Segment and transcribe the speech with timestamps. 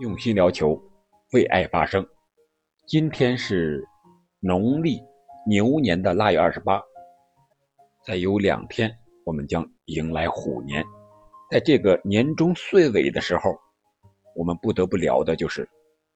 [0.00, 0.76] 用心聊球，
[1.34, 2.04] 为爱发声。
[2.84, 3.86] 今天是
[4.40, 5.00] 农历
[5.46, 6.82] 牛年的腊月二十八，
[8.04, 8.92] 再有两天，
[9.24, 10.84] 我们将迎来虎年。
[11.48, 13.56] 在这个年终岁尾的时候，
[14.34, 15.68] 我们不得不聊的就是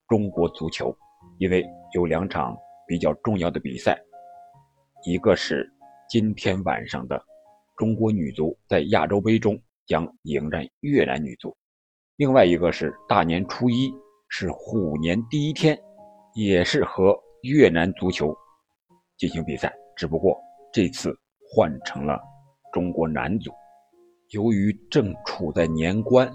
[0.08, 0.92] 中国足球，
[1.38, 1.64] 因为
[1.95, 3.96] 有两场比较重要的比赛，
[5.04, 5.72] 一个是
[6.08, 7.24] 今天晚上的
[7.76, 9.56] 中国女足在亚洲杯中
[9.86, 11.56] 将迎战越南女足。
[12.19, 13.95] 另外一个是大年初一，
[14.29, 15.80] 是虎年第一天，
[16.34, 18.37] 也是和越南足球
[19.16, 20.37] 进行比赛，只不过
[20.73, 21.16] 这次
[21.48, 22.20] 换成了
[22.73, 23.52] 中国男足。
[24.30, 26.28] 由于正处在年关，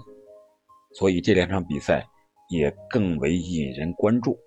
[0.94, 2.02] 所以这两场比赛
[2.48, 4.38] 也更为引人关注。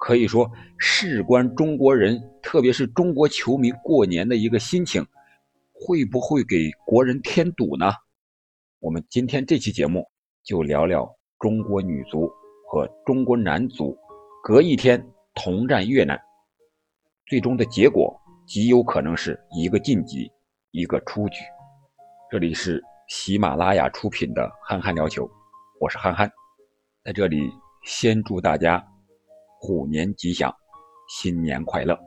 [0.00, 5.06] 可以说，事关中国人，特别是中国球迷过年的一个心情，
[5.72, 7.92] 会不会给国人添堵呢？
[8.80, 10.10] 我们今天这期节目。
[10.42, 11.08] 就聊聊
[11.38, 12.30] 中国女足
[12.68, 13.96] 和中国男足
[14.42, 16.18] 隔一天同战越南，
[17.26, 20.30] 最终的结果极有可能是一个晋级，
[20.70, 21.40] 一个出局。
[22.30, 25.24] 这里是喜马拉雅出品的《憨憨聊球》，
[25.78, 26.30] 我是憨憨，
[27.04, 27.50] 在这里
[27.84, 28.84] 先祝大家
[29.58, 30.54] 虎年吉祥，
[31.08, 31.98] 新年快乐。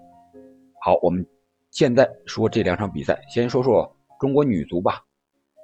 [0.81, 1.25] 好，我们
[1.71, 5.01] 现在说这两场比赛，先说说中国女足吧，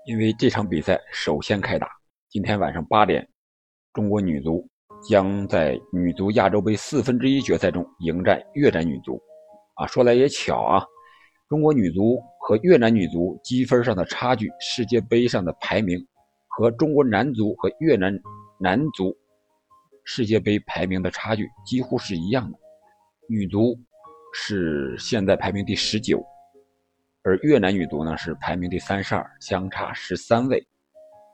[0.06, 1.99] 因为这场比赛首先开打。
[2.30, 3.28] 今天晚上八点，
[3.92, 4.64] 中国女足
[5.02, 9.20] 将在女足亚洲杯四分之一决赛中迎战越南女足。
[9.74, 10.86] 啊，说来也巧啊，
[11.50, 15.98] 中国女足和越南女足积分上的差距，世界杯上的排名
[16.48, 18.16] 和中国男足和越南
[18.60, 19.12] 男足
[20.04, 22.60] 世界杯排名的差距几乎是一样的。
[23.28, 23.76] 女足
[24.36, 26.24] 是现在排名第十九，
[27.24, 30.64] 而越南女足呢是排名第三十二，相差十三位。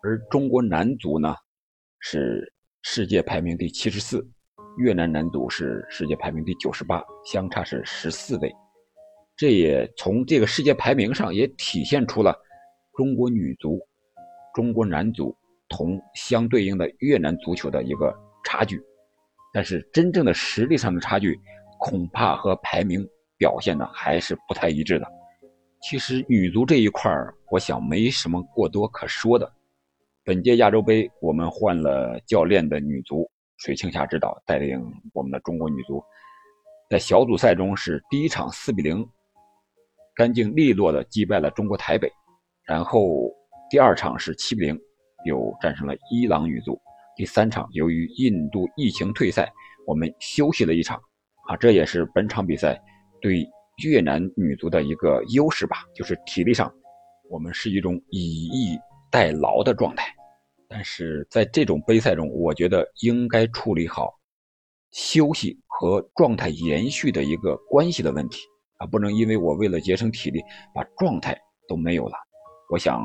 [0.06, 1.36] 而中国男足呢，
[1.98, 2.54] 是
[2.84, 4.24] 世界排名第七十四，
[4.78, 8.54] 越南男足是世界排名第九十八，相差是十四位。
[9.36, 12.40] 这也从这个世界排名上也体现出了
[12.96, 13.80] 中国女足、
[14.54, 15.36] 中国男足
[15.70, 18.80] 同相对应的越南足球的一个差距。
[19.52, 21.36] 但是真正的实力上的差距，
[21.80, 23.04] 恐怕和排名
[23.40, 25.08] 表现的还是不太一致的。
[25.82, 27.12] 其实女足这一块
[27.50, 29.52] 我想没什么过多可说的。
[30.26, 36.04] 本届亚洲杯，我们换了教练的女足水庆霞指导带领我们的中国女足，
[36.90, 39.08] 在小组赛中是第一场四比零，
[40.16, 42.12] 干净利落的击败了中国台北，
[42.66, 43.32] 然后
[43.70, 44.76] 第二场是七比零，
[45.28, 46.76] 又战胜了伊朗女足，
[47.16, 49.48] 第三场由于印度疫情退赛，
[49.86, 51.00] 我们休息了一场，
[51.48, 52.82] 啊，这也是本场比赛
[53.22, 53.48] 对
[53.84, 56.74] 越南女足的一个优势吧，就是体力上，
[57.30, 58.76] 我们是一种以逸
[59.16, 60.14] 待劳的状态。
[60.68, 64.14] 但是在这种杯赛中，我觉得应该处理好
[64.92, 68.42] 休息和状态延续的一个关系的问题
[68.78, 70.42] 啊，不能因为我为了节省体力
[70.74, 71.34] 把状态
[71.66, 72.18] 都没有了。
[72.70, 73.02] 我想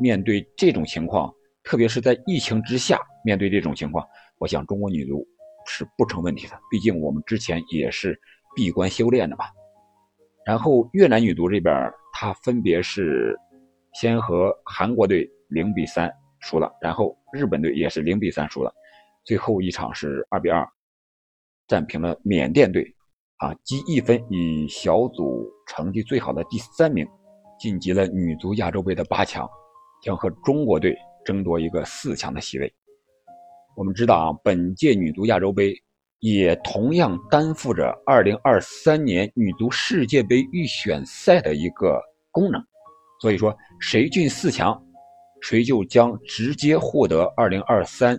[0.00, 1.30] 面对这种情况，
[1.64, 4.02] 特别是在疫情之下，面对这种情况，
[4.38, 5.22] 我想中国女足
[5.66, 6.58] 是不成问题的。
[6.70, 8.18] 毕竟我们之前也是
[8.56, 9.44] 闭关修炼的嘛。
[10.46, 11.74] 然后越南女足这边，
[12.14, 13.36] 她分别是
[13.94, 16.10] 先和韩国队零比三。
[16.42, 18.72] 输了，然后日本队也是零比三输了，
[19.26, 20.66] 最后一场是二比二
[21.68, 22.82] 战平了缅甸队，
[23.36, 27.06] 啊，积一分以小组成绩最好的第三名
[27.58, 29.46] 晋级了女足亚洲杯的八强，
[30.02, 30.96] 将和中国队
[31.26, 32.72] 争夺一个四强的席位。
[33.76, 35.74] 我们知道啊，本届女足亚洲杯
[36.20, 42.64] 也同样担负着2023年女足世界杯预选赛的一个功能，
[43.20, 44.80] 所以说谁进四强。
[45.42, 48.14] 谁就将直接获得2023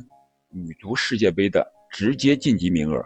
[0.49, 2.99] 女足世界杯的直接晋级名额，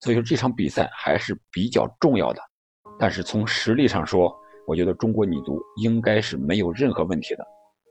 [0.00, 2.40] 所以说这场比赛还是比较重要的。
[2.98, 4.34] 但是从实力上说，
[4.66, 7.44] 我觉得中国女足应该是没有任何问题的，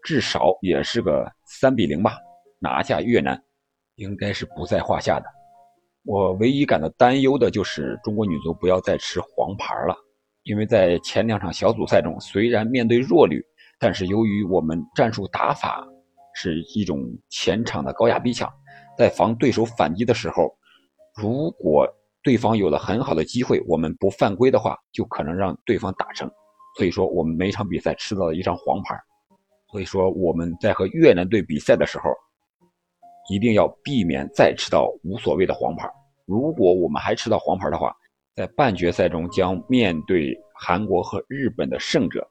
[0.03, 2.18] 至少也是个三比零吧，
[2.58, 3.40] 拿下越南，
[3.97, 5.26] 应该是不在话下的。
[6.05, 9.96] 我唯一感到担忧的就是中国女足不要再吃黄牌了，
[10.43, 13.43] 因为在前两场小组赛中，虽然面对弱旅。
[13.84, 15.84] 但是由于我们战术打法
[16.35, 16.99] 是一种
[17.29, 18.47] 前场的高压逼抢，
[18.96, 20.55] 在防对手反击的时候，
[21.16, 21.88] 如果
[22.22, 26.29] 对方有了很好的机会，我们不犯规的话，就可能让对方打成。
[26.78, 28.96] 所以说，我们每场比赛吃到了一张黄牌。
[29.72, 32.03] 所以说，我们在和越南队比赛的时候，
[33.32, 35.90] 一定要避免再吃到无所谓的黄牌。
[36.28, 37.91] 如果我们还吃到黄牌的话，
[38.35, 42.28] 在半决赛中将面对韩国和日本的胜者。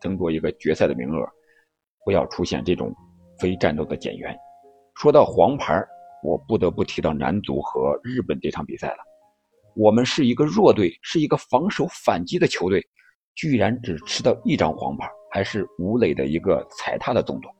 [0.00, 1.26] 争夺一个决赛的名额，
[2.04, 2.94] 不要出现这种
[3.38, 4.36] 非战斗的减员。
[4.94, 5.82] 说到黄牌，
[6.22, 8.98] 我不得不提到男足和日本这场比赛了。
[9.74, 12.86] 我们是一个弱队，是一个防守反击的球队，
[13.34, 17.50] 居然只吃到一张黄牌，还是吴磊的一个踩踏的动作。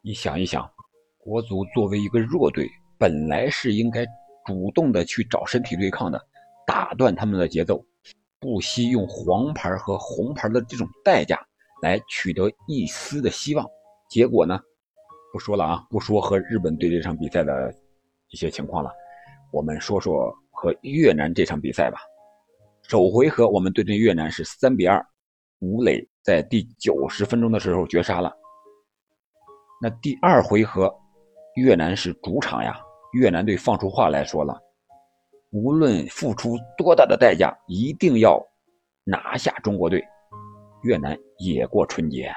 [0.00, 0.70] 你想一想，
[1.18, 4.06] 国足作为一个弱队，本来是应该
[4.46, 6.26] 主动的去找身体对抗的，
[6.68, 7.82] 打断他们的节奏，
[8.38, 11.40] 不惜用黄牌和红牌的这种代价
[11.80, 13.66] 来取得一丝的希望。
[14.10, 14.60] 结果呢？
[15.32, 17.74] 不说了啊，不说和日本队这场比赛的
[18.28, 18.90] 一些情况了，
[19.50, 21.98] 我们说说和越南这场比赛吧。
[22.82, 25.02] 首回合我们对阵越南是三比二，
[25.60, 28.30] 吴磊在第九十分钟的时候绝杀了。
[29.80, 30.94] 那第二回合，
[31.56, 32.78] 越南是主场呀，
[33.12, 34.58] 越南队放出话来说了，
[35.50, 38.38] 无论付出多大的代价，一定要
[39.04, 40.04] 拿下中国队。
[40.82, 42.30] 越南也过春节，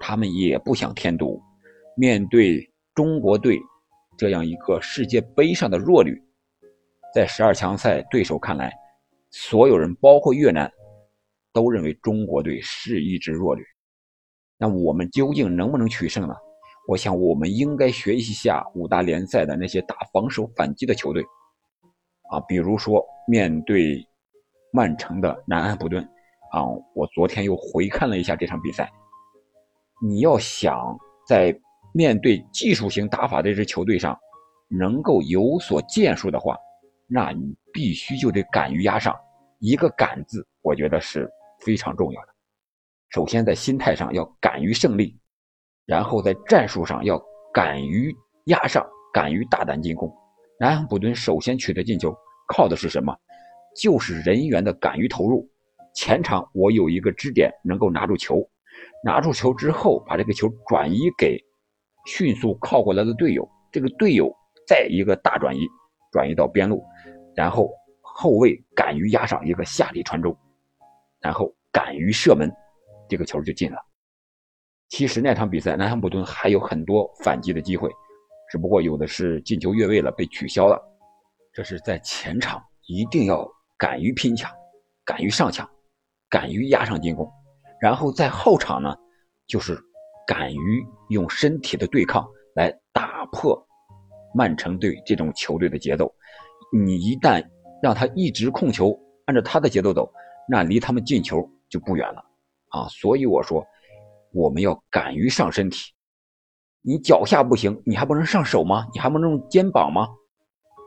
[0.00, 1.42] 他们也不想添堵。
[1.96, 3.58] 面对中国队
[4.16, 6.16] 这样一个世界杯上的弱旅，
[7.12, 8.72] 在十二强赛对手看来，
[9.30, 10.70] 所有人包括越南
[11.52, 13.64] 都认为中国队是一支弱旅。
[14.56, 16.34] 那我们究竟能不能取胜呢？
[16.88, 21.24] 我想我们应该学习一下五大联赛的那些打防守反击的球队
[22.32, 24.04] 啊，比如说面对
[24.72, 26.02] 曼城的南安普顿
[26.52, 26.64] 啊，
[26.94, 28.90] 我昨天又回看了一下这场比赛，
[30.02, 30.96] 你要想
[31.28, 31.54] 在。
[31.94, 34.18] 面对技术型打法的这支球队上，
[34.70, 36.56] 能够有所建树的话，
[37.06, 39.14] 那你必须就得敢于压上。
[39.58, 41.30] 一个“敢”字，我觉得是
[41.60, 42.28] 非常重要的。
[43.10, 45.20] 首先在心态上要敢于胜利，
[45.84, 48.10] 然后在战术上要敢于
[48.46, 48.82] 压上，
[49.12, 50.10] 敢于大胆进攻。
[50.62, 52.16] 南安普顿首先取得进球，
[52.46, 53.12] 靠的是什么？
[53.76, 55.44] 就是人员的敢于投入。
[55.92, 58.48] 前场我有一个支点能够拿住球，
[59.04, 61.36] 拿住球之后把这个球转移给。
[62.06, 64.32] 迅速靠过来的队友，这个队友
[64.64, 65.66] 再一个大转移，
[66.12, 66.80] 转移到边路，
[67.34, 67.68] 然后
[68.00, 70.36] 后卫敢于压上一个下底传中，
[71.20, 72.48] 然后敢于射门，
[73.08, 73.78] 这个球就进了。
[74.90, 77.90] 其实那场比赛南安普顿还有很多反击的机会，
[78.52, 80.78] 只不过有的是进球越位了，被取消了。
[81.54, 84.52] 这是在前场一定要敢于拼抢，
[85.06, 85.66] 敢于上抢，
[86.28, 87.26] 敢于压上进攻，
[87.80, 88.94] 然后在后场呢，
[89.46, 89.82] 就是。
[90.24, 93.60] 敢于用身体的对抗来打破
[94.32, 96.14] 曼城队这种球队的节奏，
[96.72, 97.44] 你一旦
[97.82, 98.96] 让他一直控球，
[99.26, 100.10] 按照他的节奏走，
[100.48, 102.24] 那离他们进球就不远了
[102.68, 102.86] 啊！
[102.88, 103.66] 所以我说，
[104.32, 105.92] 我们要敢于上身体。
[106.84, 108.86] 你脚下不行，你还不能上手吗？
[108.92, 110.08] 你还不能用肩膀吗？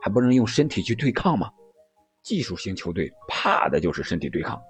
[0.02, 1.50] 还不能用身体去对抗吗？
[2.22, 4.60] 技术型球队怕的就是身体对抗。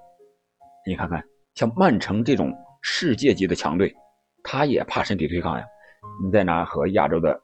[0.86, 1.22] 你看看，
[1.54, 3.94] 像曼城这种世界级的强队。
[4.48, 5.64] 他也怕身体对抗呀，
[6.22, 7.36] 你在哪和亚洲的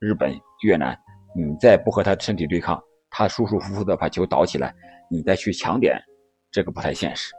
[0.00, 0.34] 日本、
[0.64, 0.98] 越南，
[1.36, 4.74] 你再不和他身体对抗，他舒舒服服的把球倒起来，
[5.08, 5.96] 你再去抢点，
[6.50, 7.32] 这个不太现实。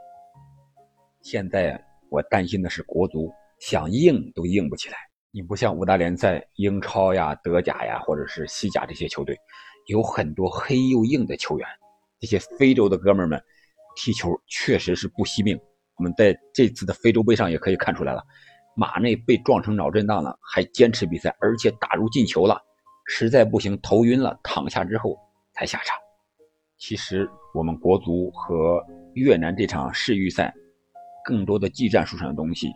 [1.22, 1.78] 现在
[2.10, 3.30] 我担心的是国足
[3.60, 4.96] 想硬都硬不起来。
[5.32, 9.38] 你不像五大联赛、英超呀、德甲呀，或者是西甲这些球队，
[9.86, 11.68] 有很多黑又硬的球员，
[12.20, 13.40] 这些非洲的哥们们
[13.96, 15.60] 踢球确实是不惜命。
[15.98, 18.24] 我们在这次的非洲杯上也可以看出来了。
[18.76, 22.60] 马内被撞成脑震荡了，还坚持比赛，而且打入进球了。
[23.06, 25.16] 实在不行，头晕了，躺下之后
[25.54, 25.96] 才下场。
[26.78, 28.84] 其实我们国足和
[29.14, 30.54] 越南这场世预赛，
[31.26, 32.72] 更多的技战术上的东西，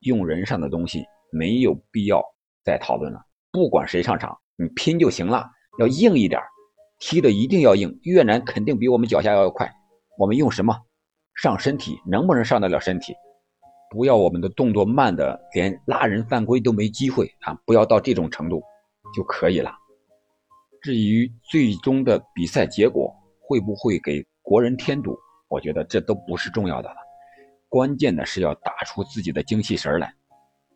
[0.00, 2.22] 用人上的东西，没有必要
[2.64, 3.20] 再讨论了。
[3.50, 6.40] 不管谁上场，你拼就行了，要硬一点，
[7.00, 7.98] 踢的一定要硬。
[8.02, 9.70] 越南肯定比我们脚下要快，
[10.18, 10.76] 我们用什么
[11.34, 12.00] 上身体？
[12.06, 13.14] 能不能上得了身体？
[13.90, 17.54] 不要我们的动作慢的连拉人犯规都没机会啊！
[17.64, 18.60] 不要到这种程度
[19.14, 19.72] 就可以了。
[20.82, 25.16] 至于最终的比赛结果会不会给国人添堵，
[25.48, 26.96] 我觉得这都不是重要的了。
[27.68, 30.12] 关键的是要打出自己的精气神来，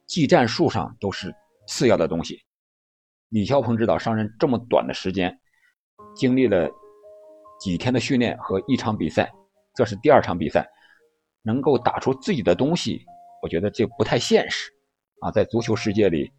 [0.09, 1.33] 技战术上都是
[1.69, 2.41] 次要的东西。
[3.29, 5.39] 李霄鹏指导上任这么短的时间，
[6.17, 6.69] 经历了
[7.61, 9.31] 几天的训练和一场比赛，
[9.77, 10.69] 这是第二场比赛。
[11.43, 13.01] 能够打出自己的东西，
[13.43, 14.71] 我觉得这不太现实
[15.21, 15.31] 啊！
[15.31, 16.31] 在足球世界里，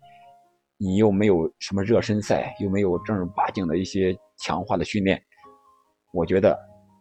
[0.78, 5.20] 你又没有什么热身赛，又没有正儿八经的一些强化的训练，
[6.14, 6.56] 我觉得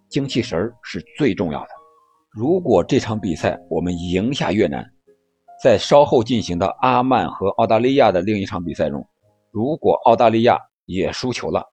[0.09, 1.69] 精气神是最重要的。
[2.31, 4.83] 如果这场比赛我们赢下越南，
[5.63, 9.07] 在稍后进行的阿曼和澳大利亚的另一场比赛中，
[9.51, 11.65] 如果澳大利亚也输球了，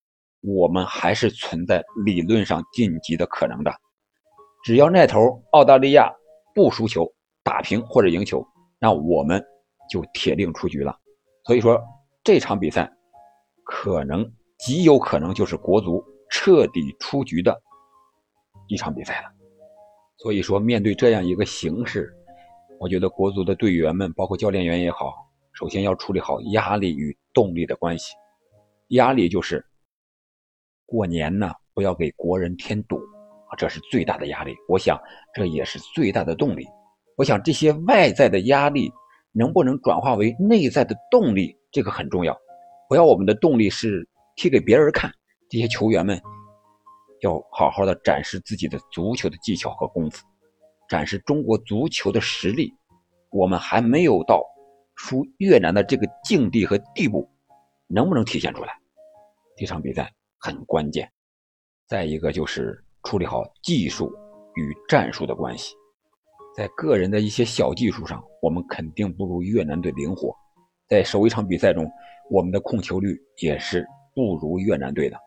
[0.41, 3.71] 我们还是存在理论上晋级的可能的。
[4.63, 6.11] 只要那头澳大利亚。
[6.55, 7.05] 不输球，
[7.43, 8.41] 打平或者赢球，
[8.79, 9.43] 那我们
[9.89, 10.97] 就铁定出局了。
[11.43, 11.77] 所以说
[12.23, 12.89] 这场比赛
[13.65, 14.25] 可能
[14.59, 17.61] 极有可能就是国足彻底出局的
[18.69, 19.27] 一场比赛了。
[20.15, 22.09] 所以说，面对这样一个形势，
[22.85, 25.11] 我觉得国足的队员们，包括教练员也好，
[25.53, 28.13] 首先要处理好压力与动力的关系。
[28.89, 29.65] 压力就是
[30.85, 32.97] 过年呢，不要给国人添堵
[33.49, 34.53] 啊，这是最大的压力。
[34.69, 35.01] 我想，
[35.33, 36.63] 这也是最大的动力。
[37.17, 38.91] 我想，这些外在的压力
[39.31, 42.37] 能不能转化为内在的动力，这个很重要。
[42.87, 45.11] 不要我们的动力是踢给别人看，
[45.49, 46.21] 这些球员们。
[47.21, 50.23] 要好好的展示自己的足球的技巧和功夫，
[50.95, 52.73] 展示中国足球的实力。
[53.29, 54.41] 我们还没有到
[54.95, 57.29] 输越南的这个境地和地步，
[57.85, 58.69] 能不能体现出来？
[59.57, 60.09] 这场比赛
[60.39, 61.11] 很关键。
[61.85, 64.09] 再一个就是处理好技术
[64.55, 65.75] 与战术的关系，
[66.55, 70.33] 在个人的一些小技术上，我们肯定不如越南队灵活。
[70.87, 71.91] 在首一场比赛中，
[72.31, 75.17] 我们的控球率也是不如越南队的。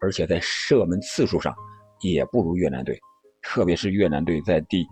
[0.00, 1.54] 而且在射门次数上
[2.00, 2.98] 也不如越南队，
[3.42, 4.86] 特别是越南队在第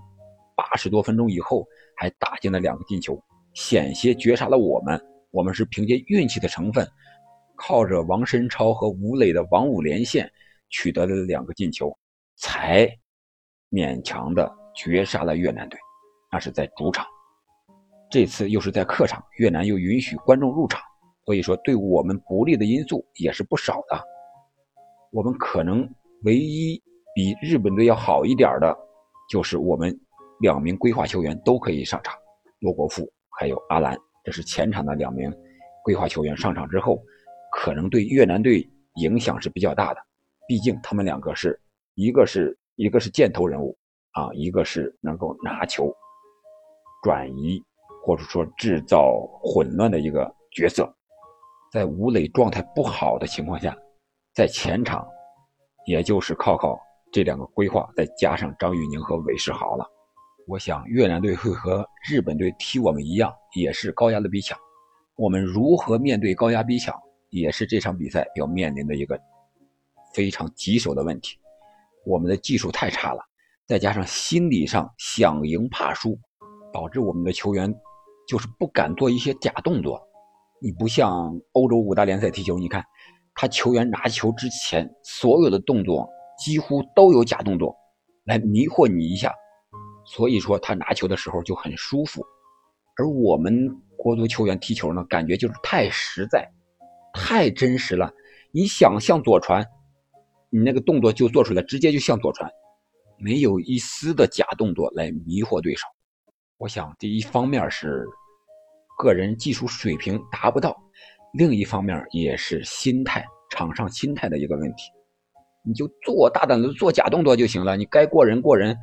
[0.69, 1.65] 八十多分钟以后
[1.97, 3.23] 还打进了两个进球，
[3.55, 5.01] 险些绝杀了我们。
[5.31, 6.87] 我们是凭借运气的成分，
[7.57, 10.31] 靠着王申超和吴磊的王五连线
[10.71, 11.97] 取得了两个进球，
[12.37, 12.89] 才
[13.71, 15.79] 勉强的绝杀了越南队。
[16.33, 17.07] 那是在主场，
[18.11, 20.81] 这次又是在客场，越南又允许观众入场，
[21.25, 24.03] 所以说对我们不利的因素也是不少的。
[25.13, 25.89] 我们可能
[26.25, 26.83] 唯一
[27.15, 28.77] 比日本队要好一点的，
[29.29, 29.99] 就是我们
[30.41, 32.15] 两名规划球员都可以上场，
[32.61, 35.33] 罗国富还有阿兰，这是前场的两名
[35.85, 37.03] 规划球员上场之后，
[37.53, 40.01] 可能对越南队影响是比较大的。
[40.49, 41.61] 毕竟他们两个是
[41.95, 43.77] 一个是一个是箭头人物
[44.13, 45.93] 啊，一个是能够拿球
[47.03, 47.63] 转移
[48.05, 50.89] 或者说制造混乱的一个角色，
[51.73, 53.77] 在吴磊状态不好的情况下。
[54.35, 55.09] 在前场，
[55.87, 56.79] 也就是靠靠
[57.11, 59.91] 这两个规划，再加上张玉宁和韦世豪了。
[60.47, 64.57] 我想越南队会和日本队踢我们一样，也是高压的逼抢。
[65.17, 66.95] 我们如何面对高压逼抢，
[67.31, 69.21] 也是这场比赛要面临的一个
[70.15, 71.37] 非常棘手的问题。
[72.05, 73.21] 我们的技术太差了，
[73.67, 76.17] 再加上心理上想赢怕输，
[76.73, 77.75] 导致我们的球员
[78.29, 80.01] 就是不敢做一些假动作。
[80.63, 82.85] 你不像欧洲五大联赛踢球，你看。
[83.39, 86.09] 他球员拿球之前所有的动作
[86.43, 87.77] 几乎都有假动作，
[88.25, 89.31] 来迷惑你一下，
[90.07, 92.25] 所以说他拿球的时候就很舒服。
[92.97, 96.49] 而我们国足球员踢球呢，感觉就是太实在，
[97.13, 98.11] 太真实了。
[98.53, 99.67] 你想向左传，
[100.49, 102.51] 你那个动作就做出来，直接就向左传，
[103.19, 105.87] 没有一丝的假动作来迷惑对手。
[106.57, 108.07] 我想，第一方面是
[108.99, 110.75] 个人技术水平达不到。
[111.35, 114.91] 另一方面也是心态，场上心态的一个问题。
[115.67, 118.75] 你就做大胆的做假动作就行了，你该过人过人，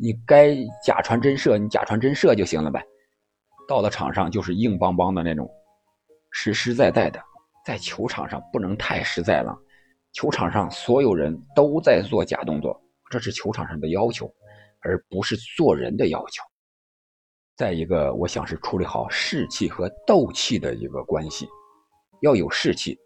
[0.00, 2.82] 你该假传真射，你假传真射就行了呗。
[3.68, 5.46] 到了场上就是硬邦邦的那种，
[6.30, 7.20] 实实在在的。
[7.66, 9.54] 在球场上不能太实在了，
[10.12, 14.32] 球场上所有人都在做假动作，这是球场上的要求，
[14.80, 16.42] 而不是做人的要求。
[17.54, 21.46] 再一个，我想是处理好士气和斗气的一个关系。
[22.22, 22.98] 要有士气，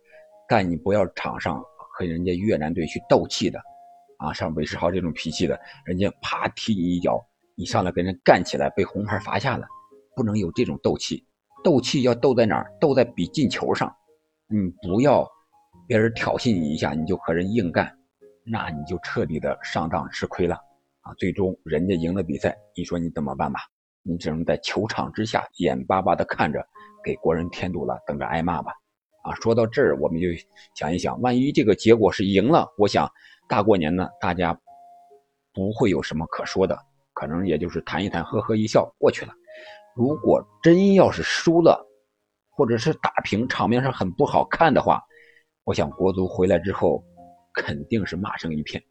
[0.48, 3.60] 但你不要场上和人家越南队去斗气的，
[4.24, 7.22] 啊，像韦世豪这种脾气的，人家啪踢你一脚，
[7.54, 9.66] 你上来跟人干起来，被红牌罚下了，
[10.16, 11.22] 不能有这种斗气。
[11.62, 12.70] 斗气要斗在哪儿？
[12.80, 13.94] 斗在比进球上。
[14.48, 15.26] 你不要
[15.86, 17.94] 别人挑衅你一下，你就和人硬干，
[18.44, 20.56] 那你就彻底的上当吃亏了
[21.00, 21.12] 啊！
[21.18, 23.60] 最终人家赢了比赛，你说你怎么办吧？
[24.02, 26.62] 你只能在球场之下眼巴巴的看着，
[27.02, 28.72] 给国人添堵了，等着挨骂吧。
[29.22, 30.28] 啊，说到这儿，我们就
[30.74, 33.10] 想一想，万一这个结果是赢了，我想
[33.48, 34.58] 大过年呢，大家
[35.52, 36.78] 不会有什么可说的，
[37.12, 39.32] 可能也就是谈一谈，呵呵一笑过去了。
[39.94, 41.86] 如果真要是输了，
[42.50, 45.02] 或者是打平，场面上很不好看的话，
[45.64, 47.02] 我想国足回来之后
[47.52, 48.82] 肯定是骂声一片。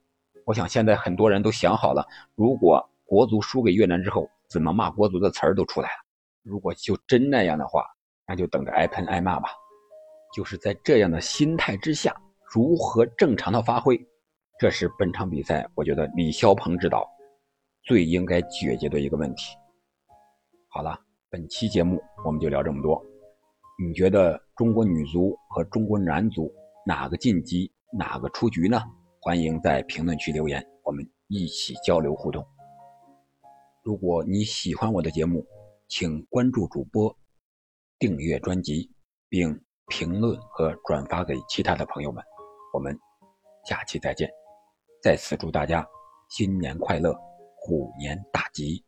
[0.45, 2.05] 我想现在很多人都想好了，
[2.35, 5.95] 如果国足输给越南之后，怎么骂国足的词儿都出来了。
[6.43, 7.85] 如果就真那样的话，
[8.27, 9.49] 那就等着挨喷挨骂吧。
[10.33, 12.15] 就是在这样的心态之下，
[12.53, 13.97] 如何正常的发挥，
[14.63, 17.05] 这是本场比赛我觉得李霄鹏指导
[17.83, 19.53] 最应该解决的一个问题。
[20.69, 20.97] 好了，
[21.29, 23.05] 本期节目我们就聊这么多。
[23.77, 26.49] 你觉得中国女足和中国男足
[26.85, 28.81] 哪个晋级，哪个出局呢？
[29.19, 32.41] 欢迎在评论区留言，我们一起交流互动。
[33.83, 35.45] 如果你喜欢我的节目，
[35.89, 37.13] 请关注主播，
[37.99, 38.89] 订阅专辑，
[39.27, 39.61] 并。
[39.89, 42.23] 评论和转发给其他的朋友们。
[42.73, 42.97] 我们
[43.65, 44.31] 下期再见，
[45.03, 45.85] 在此祝大家
[46.29, 47.13] 新年快乐，
[47.57, 48.81] 虎年大吉！